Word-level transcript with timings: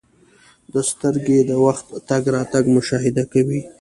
•سترګې 0.89 1.39
د 1.49 1.51
وخت 1.65 1.87
تګ 2.09 2.23
راتګ 2.35 2.63
مشاهده 2.75 3.23
کوي. 3.33 3.61